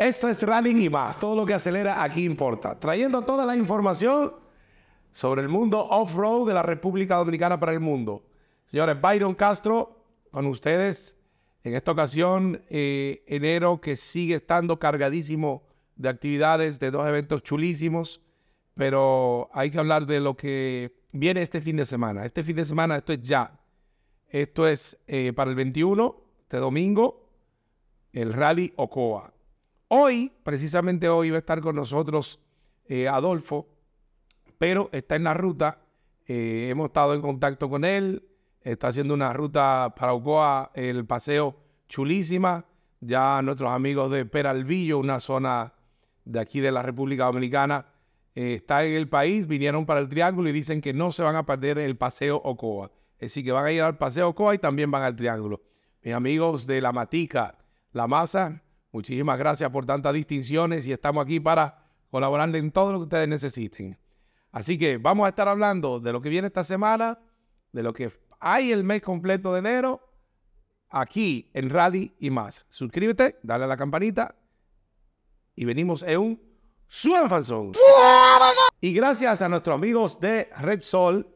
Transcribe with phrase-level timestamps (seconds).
[0.00, 1.20] Esto es Rally y más.
[1.20, 2.80] Todo lo que acelera aquí importa.
[2.80, 4.32] Trayendo toda la información
[5.12, 8.24] sobre el mundo off-road de la República Dominicana para el mundo.
[8.64, 11.18] Señores, Byron Castro con ustedes.
[11.64, 15.64] En esta ocasión, eh, enero que sigue estando cargadísimo
[15.96, 18.22] de actividades, de dos eventos chulísimos,
[18.72, 22.24] pero hay que hablar de lo que viene este fin de semana.
[22.24, 23.60] Este fin de semana, esto es ya.
[24.28, 26.16] Esto es eh, para el 21
[26.48, 27.28] de domingo,
[28.14, 29.34] el Rally Ocoa.
[29.92, 32.38] Hoy, precisamente hoy, va a estar con nosotros
[32.86, 33.66] eh, Adolfo,
[34.56, 35.80] pero está en la ruta.
[36.28, 38.22] Eh, hemos estado en contacto con él.
[38.60, 41.56] Está haciendo una ruta para Ocoa, el paseo
[41.88, 42.66] chulísima.
[43.00, 45.72] Ya nuestros amigos de Peralvillo, una zona
[46.24, 47.86] de aquí de la República Dominicana,
[48.36, 51.34] eh, está en el país, vinieron para el Triángulo y dicen que no se van
[51.34, 52.92] a perder el paseo Ocoa.
[53.14, 55.62] Es decir, que van a ir al paseo Ocoa y también van al Triángulo.
[56.00, 57.58] Mis amigos de La Matica,
[57.90, 62.98] La Masa, Muchísimas gracias por tantas distinciones y estamos aquí para colaborar en todo lo
[62.98, 63.98] que ustedes necesiten.
[64.52, 67.18] Así que vamos a estar hablando de lo que viene esta semana,
[67.72, 70.00] de lo que hay el mes completo de enero,
[70.88, 72.64] aquí en Rally y más.
[72.68, 74.34] Suscríbete, dale a la campanita
[75.54, 76.50] y venimos en un
[77.28, 77.72] Fanzón.
[78.80, 81.28] Y gracias a nuestros amigos de Repsol,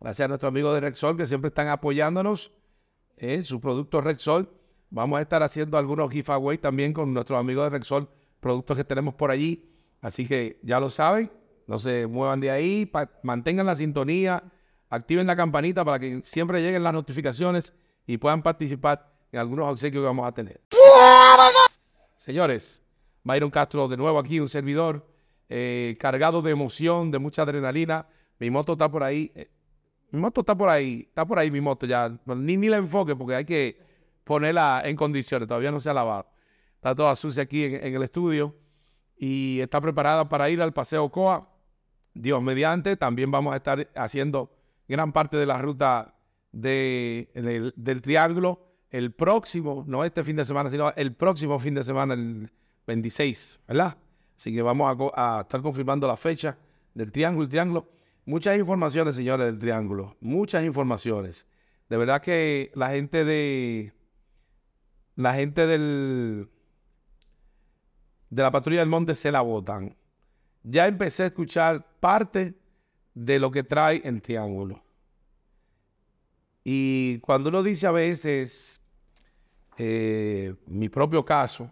[0.00, 2.52] gracias a nuestros amigos de Repsol que siempre están apoyándonos
[3.16, 4.50] en su producto Repsol
[4.90, 8.08] Vamos a estar haciendo algunos giveaways también con nuestros amigos de Rexol,
[8.40, 9.70] productos que tenemos por allí.
[10.00, 11.30] Así que ya lo saben,
[11.66, 12.90] no se muevan de ahí,
[13.22, 14.44] mantengan la sintonía,
[14.90, 17.74] activen la campanita para que siempre lleguen las notificaciones
[18.06, 20.60] y puedan participar en algunos obsequios que vamos a tener.
[22.16, 22.82] Señores,
[23.22, 25.06] Byron Castro de nuevo aquí, un servidor
[25.48, 28.06] eh, cargado de emoción, de mucha adrenalina.
[28.38, 29.32] Mi moto está por ahí.
[29.34, 29.50] Eh,
[30.10, 32.16] mi moto está por ahí, está por ahí mi moto ya.
[32.26, 33.78] Ni, ni la enfoque porque hay que
[34.24, 35.46] ponerla en condiciones.
[35.46, 36.26] Todavía no se ha lavado.
[36.76, 38.54] Está toda sucia aquí en, el estudio
[39.16, 41.48] y está preparada para ir al Paseo Coa.
[42.12, 44.54] Dios mediante, también vamos a estar haciendo
[44.86, 46.14] gran parte de la ruta
[46.52, 51.82] de, del Triángulo el próximo, no este fin de semana, sino el próximo fin de
[51.82, 52.48] semana, el
[52.86, 53.96] 26, ¿verdad?
[54.36, 56.56] Así que vamos a, a estar confirmando la fecha
[56.94, 57.42] del Triángulo.
[57.42, 57.88] El Triángulo,
[58.24, 61.44] muchas informaciones, señores, del Triángulo, muchas informaciones.
[61.88, 63.92] De verdad que la gente de,
[65.16, 66.48] la gente del,
[68.30, 69.96] de la patrulla del monte se la votan.
[70.62, 72.54] Ya empecé a escuchar parte
[73.14, 74.82] de lo que trae el triángulo.
[76.64, 78.80] Y cuando uno dice a veces,
[79.76, 81.70] eh, mi propio caso,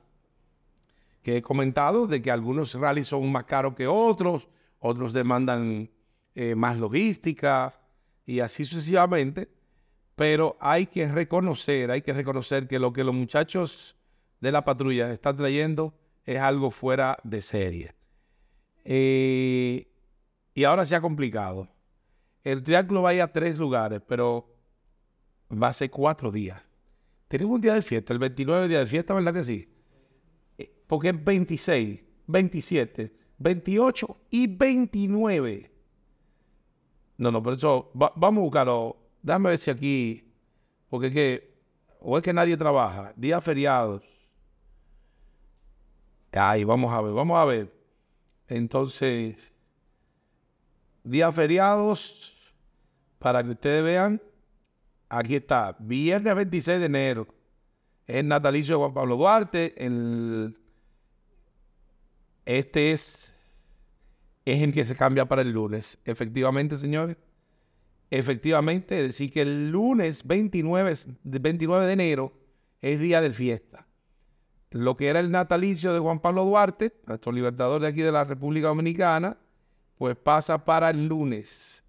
[1.23, 4.49] que he comentado de que algunos rallies son más caros que otros,
[4.81, 5.89] otros demandan
[6.35, 7.75] eh, más logística
[8.27, 9.49] y así sucesivamente.
[10.23, 13.97] Pero hay que reconocer, hay que reconocer que lo que los muchachos
[14.41, 15.95] de la patrulla están trayendo
[16.25, 17.97] es algo fuera de serie.
[18.85, 19.89] Eh,
[20.55, 21.67] y ahora se ha complicado.
[22.45, 24.49] El triángulo va a ir a tres lugares, pero
[25.61, 26.63] va a ser cuatro días.
[27.27, 29.75] Tenemos un día de fiesta, el 29 día de fiesta, ¿verdad que sí?
[30.57, 35.73] Eh, porque es 26, 27, 28 y 29.
[37.19, 40.25] No, no, por eso vamos a buscarlo Déjame ver si aquí,
[40.91, 41.55] porque es que,
[42.01, 44.03] o es que nadie trabaja, días feriados.
[46.33, 47.73] Ay, vamos a ver, vamos a ver.
[48.49, 49.37] Entonces,
[51.05, 52.35] días feriados,
[53.19, 54.21] para que ustedes vean,
[55.09, 57.27] aquí está, viernes 26 de enero,
[58.07, 59.75] es natalicio de Juan Pablo Duarte,
[62.45, 63.35] este es,
[64.45, 65.99] es el que se cambia para el lunes.
[66.05, 67.17] Efectivamente, señores.
[68.13, 72.33] Efectivamente, decir que el lunes 29, 29 de enero
[72.83, 73.87] es día de fiesta.
[74.71, 78.25] Lo que era el natalicio de Juan Pablo Duarte, nuestro libertador de aquí de la
[78.25, 79.39] República Dominicana,
[79.97, 81.83] pues pasa para el lunes.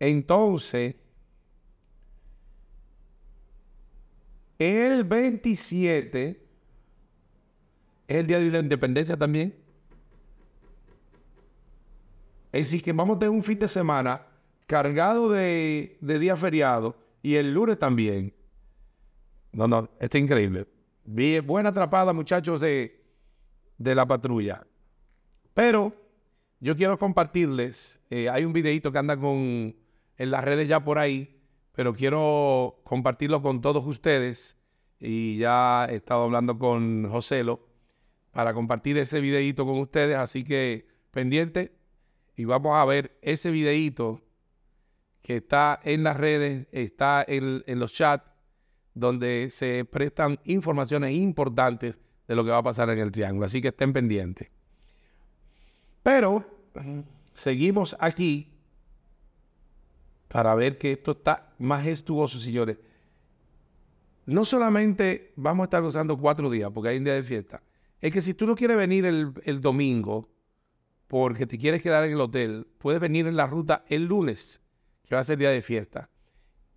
[0.00, 0.96] Entonces,
[4.58, 6.42] el 27
[8.08, 9.54] es el día de la independencia también.
[12.50, 14.26] Es decir, que vamos a tener un fin de semana
[14.66, 18.34] cargado de, día feriado y el lunes también.
[19.52, 20.66] No, no, esto es increíble.
[21.44, 23.02] Buena atrapada, muchachos de,
[23.78, 24.66] de la patrulla.
[25.54, 25.94] Pero
[26.60, 29.76] yo quiero compartirles, eh, hay un videito que anda con,
[30.16, 31.40] en las redes ya por ahí,
[31.72, 34.56] pero quiero compartirlo con todos ustedes.
[34.98, 37.60] Y ya he estado hablando con Joselo
[38.32, 41.76] para compartir ese videito con ustedes, así que pendiente
[42.36, 44.20] y vamos a ver ese videito
[45.26, 48.30] que está en las redes, está en, los chats,
[48.94, 53.44] donde se prestan informaciones importantes de lo que va a pasar en el triángulo.
[53.44, 54.48] Así que estén pendientes.
[56.04, 56.46] Pero
[57.34, 58.52] seguimos aquí
[60.28, 62.78] para ver que esto está majestuoso, señores.
[64.26, 67.64] No solamente vamos a estar usando cuatro días, porque hay un día de fiesta.
[68.00, 70.28] Es que si tú no quieres venir el, el domingo,
[71.08, 74.60] porque te quieres quedar en el hotel, puedes venir en la ruta el lunes,
[75.06, 76.10] que va a ser día de fiesta.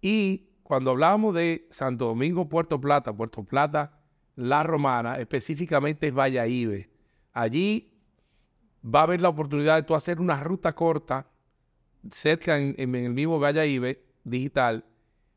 [0.01, 3.99] Y cuando hablamos de Santo Domingo, Puerto Plata, Puerto Plata,
[4.35, 6.85] La Romana, específicamente es Valladolid.
[7.33, 7.91] Allí
[8.83, 11.27] va a haber la oportunidad de tú hacer una ruta corta
[12.11, 14.85] cerca en, el mismo Valladolid digital,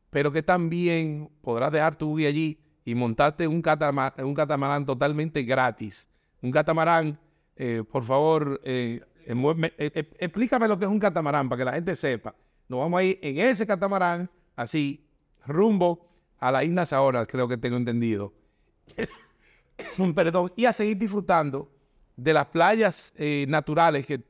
[0.09, 5.43] pero que también podrás dejar tu guía allí y montarte un catamarán, un catamarán totalmente
[5.43, 6.09] gratis.
[6.41, 7.17] Un catamarán,
[7.55, 11.95] eh, por favor, eh, eh, explícame lo que es un catamarán para que la gente
[11.95, 12.35] sepa.
[12.67, 15.05] Nos vamos a ir en ese catamarán, así,
[15.45, 16.07] rumbo
[16.39, 18.33] a la isla Saona, creo que tengo entendido.
[20.15, 21.71] Perdón, y a seguir disfrutando
[22.15, 23.13] de las playas
[23.47, 24.21] naturales que,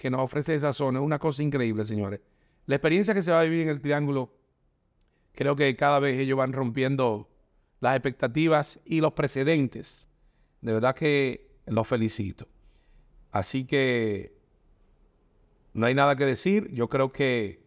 [0.00, 0.98] que, nos ofrece esa zona.
[0.98, 2.20] Es una cosa increíble, señores.
[2.66, 4.32] La experiencia que se va a vivir en el Triángulo,
[5.32, 7.28] creo que cada vez ellos van rompiendo
[7.80, 10.08] las expectativas y los precedentes.
[10.60, 12.48] De verdad que los felicito.
[13.32, 14.38] Así que
[15.72, 16.70] no hay nada que decir.
[16.72, 17.63] Yo creo que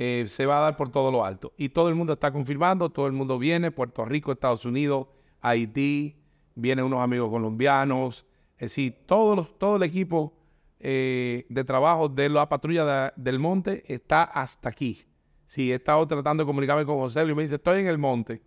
[0.00, 1.52] eh, se va a dar por todo lo alto.
[1.56, 5.08] Y todo el mundo está confirmando, todo el mundo viene, Puerto Rico, Estados Unidos,
[5.40, 6.14] Haití,
[6.54, 8.24] vienen unos amigos colombianos,
[8.58, 10.36] es decir, todos todo el equipo
[10.78, 15.04] eh, de trabajo de la patrulla del monte está hasta aquí.
[15.48, 18.40] Sí, he estado tratando de comunicarme con José y me dice, estoy en el monte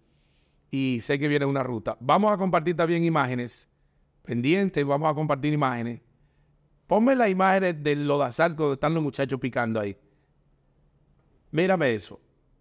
[0.69, 1.97] y sé que viene una ruta.
[1.99, 3.67] Vamos a compartir también imágenes
[4.23, 5.99] pendientes, vamos a compartir imágenes.
[6.87, 9.97] Ponme las imágenes del lodazal donde están los muchachos picando ahí.
[11.51, 12.19] Mírame eso.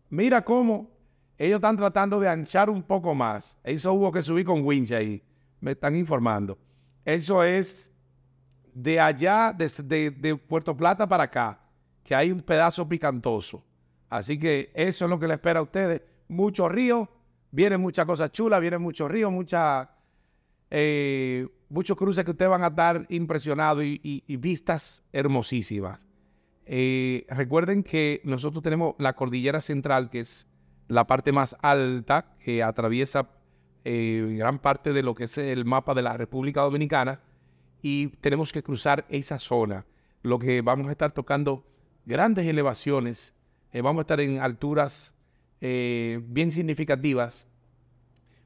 [0.09, 0.91] Mira cómo
[1.39, 3.59] ellos están tratando de anchar un poco más.
[3.65, 5.23] Eso hubo que subir con winch ahí.
[5.61, 6.59] Me están informando.
[7.05, 7.91] Eso es
[8.75, 11.61] de allá, de, Puerto Plata para acá,
[12.03, 13.65] que hay un pedazo picantoso.
[14.09, 16.03] Así que eso es lo que le espera a ustedes.
[16.29, 17.09] Mucho río,
[17.51, 19.89] vienen muchas cosas chulas, vienen muchos ríos, muchas,
[20.71, 26.10] eh, muchos cruces que ustedes van a estar impresionados y vistas hermosísimas.
[26.73, 30.47] Eh, recuerden que nosotros tenemos la cordillera central, que es
[30.87, 33.29] la parte más alta, que atraviesa
[33.85, 37.23] eh, gran parte de lo que es el mapa de la República Dominicana,
[37.83, 39.85] y tenemos que cruzar esa zona,
[40.23, 41.67] lo que vamos a estar tocando
[42.07, 43.35] grandes elevaciones,
[43.73, 45.13] eh, vamos a estar en alturas
[45.61, 47.49] bien significativas,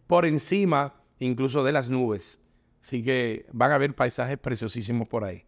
[0.06, 2.40] por encima incluso de las nubes.
[2.82, 5.44] Así que van a haber paisajes preciosísimos por ahí.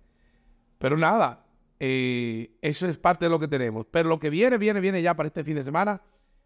[0.79, 1.46] Pero nada,
[1.79, 3.87] eh, eso es parte de lo que tenemos.
[3.91, 6.01] Pero lo que viene, viene, viene ya para este fin de semana,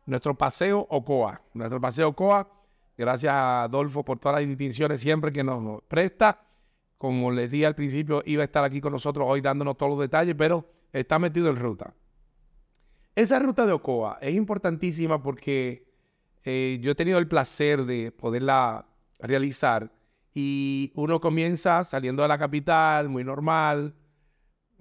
[0.06, 1.42] nuestro paseo Ocoa.
[1.54, 2.48] Nuestro paseo Ocoa,
[2.96, 6.42] gracias a Adolfo por todas las distinciones siempre que nos presta.
[6.98, 10.00] Como les dije al principio, iba a estar aquí con nosotros hoy dándonos todos los
[10.00, 11.94] detalles, pero está metido en ruta.
[13.14, 15.88] Esa ruta de Ocoa es importantísima porque
[16.44, 18.86] eh, yo he tenido el placer de poderla
[19.18, 19.92] realizar
[20.34, 23.94] y uno comienza saliendo de la capital, muy normal,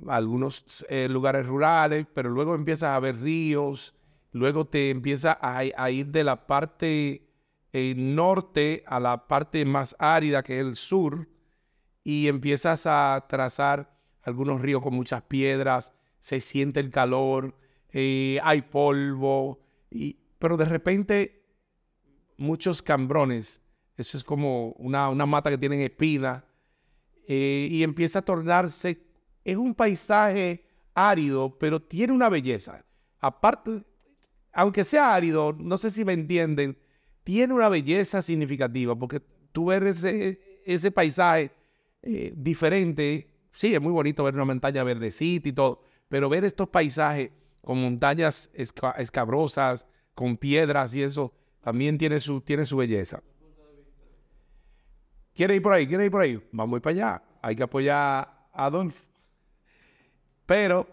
[0.08, 3.96] algunos eh, lugares rurales, pero luego empiezas a ver ríos,
[4.32, 7.28] luego te empiezas a, ir de la parte
[7.74, 11.28] eh, norte a la parte más árida que es el sur
[12.04, 17.56] y empiezas a trazar algunos ríos con muchas piedras, se siente el calor,
[17.92, 21.46] eh, hay polvo, y, pero de repente
[22.38, 23.62] muchos cambrones,
[23.98, 26.44] eso es como una, una mata que tienen espinas,
[27.32, 29.09] y empieza a tornarse
[29.44, 32.84] es un paisaje árido, pero tiene una belleza.
[33.20, 33.84] Aparte,
[34.52, 36.78] aunque sea árido, no sé si me entienden,
[37.24, 41.52] tiene una belleza significativa, porque tú ves ese, paisaje
[42.02, 46.70] eh, diferente, sí, es muy bonito ver una montaña verdecita y todo, pero ver estos
[46.70, 47.32] paisajes
[47.62, 53.22] con montañas escabrosas, con piedras y eso, también tiene su, tiene su belleza.
[55.34, 55.88] ¿Quiere ir por ahí?
[55.88, 56.42] ¿Quiere ir por ahí?
[56.52, 57.24] Vamos a ir para allá.
[57.42, 57.98] Hay que apoyar
[58.52, 59.09] a Adolfo.
[60.50, 60.88] Pero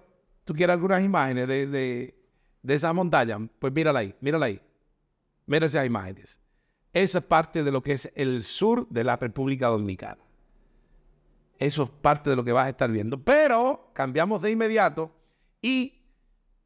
[0.45, 1.67] tú quieres algunas imágenes de,
[2.63, 4.61] de, esa montaña, pues mírala ahí, mírala ahí.
[5.47, 6.39] Mira esas imágenes.
[6.93, 10.19] Eso es parte de lo que es el sur de la República Dominicana.
[11.59, 13.25] Eso es parte de lo que vas a estar viendo.
[13.25, 15.11] Pero cambiamos de inmediato
[15.63, 16.03] y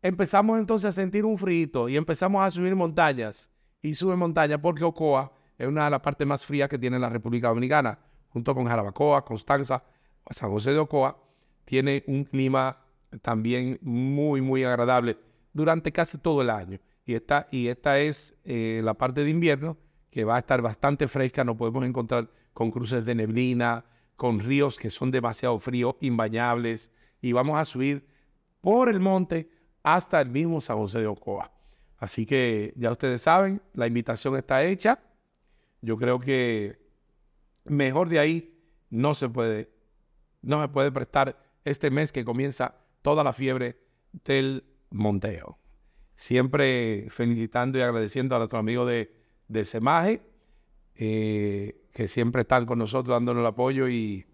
[0.03, 3.51] empezamos entonces a sentir un frío y empezamos a subir montañas.
[3.83, 7.09] Y sube montañas porque Ocoa es una de las partes más frías que tiene la
[7.09, 9.81] República Dominicana, junto con Jarabacoa, Constanza,
[10.33, 11.30] San José de Ocoa
[11.65, 12.79] tiene un clima
[13.23, 15.19] también muy, muy agradable
[15.53, 16.79] durante casi todo el año.
[17.05, 19.77] Y esta, y esta es eh, la parte de invierno
[20.11, 23.85] que va a estar bastante fresca, no podemos encontrar con cruces de neblina,
[24.17, 26.91] con ríos que son demasiado fríos, imbañables,
[27.23, 28.07] y vamos a subir
[28.61, 29.51] por el monte
[29.83, 31.51] hasta el mismo San José de Ocoa.
[31.97, 34.99] Así que ya ustedes saben, la invitación está hecha.
[35.83, 36.81] Yo creo que
[37.65, 38.59] mejor de ahí
[38.91, 39.71] no se puede,
[40.43, 43.79] no se puede prestar este mes que comienza toda la fiebre
[44.25, 45.59] del monteo.
[46.17, 49.13] Siempre felicitando y agradeciendo a nuestro amigo de,
[49.49, 50.21] de
[50.97, 54.27] eh, que siempre están con nosotros dándonos el apoyo y,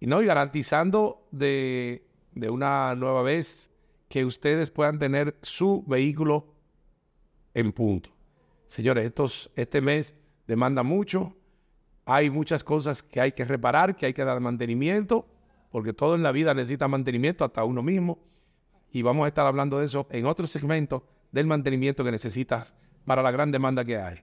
[0.00, 0.20] y, ¿no?
[0.22, 3.70] y garantizando de, de una nueva vez
[4.08, 6.46] que ustedes puedan tener su vehículo
[7.54, 8.10] en punto.
[8.66, 9.12] Señores,
[9.56, 10.14] este mes
[10.46, 11.34] demanda mucho.
[12.04, 15.26] Hay muchas cosas que hay que reparar, que hay que dar mantenimiento,
[15.76, 18.18] porque todo en la vida necesita mantenimiento, hasta uno mismo.
[18.90, 23.22] Y vamos a estar hablando de eso en otro segmento del mantenimiento que necesitas para
[23.22, 24.22] la gran demanda que hay.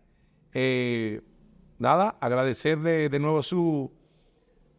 [0.51, 1.21] Eh,
[1.77, 3.93] nada, agradecerle de nuevo su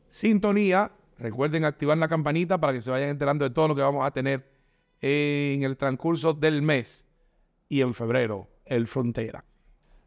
[0.09, 0.91] sintonía.
[1.17, 4.11] Recuerden activar la campanita para que se vayan enterando de todo lo que vamos a
[4.11, 4.45] tener
[5.01, 7.07] en el transcurso del mes
[7.69, 9.45] y en febrero, el Frontera.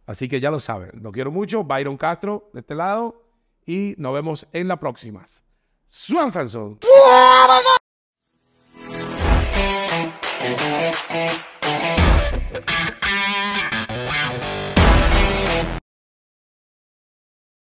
[0.05, 1.63] Así que ya lo saben, lo quiero mucho.
[1.63, 3.23] Byron Castro de este lado
[3.65, 4.67] y nos vemos en
[5.89, 6.59] 十万分手。